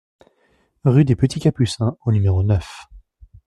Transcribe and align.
Rue 0.83 1.05
des 1.05 1.15
Petits 1.15 1.39
Capucins 1.39 1.95
au 2.05 2.11
numéro 2.11 2.41
neuf 2.41 2.87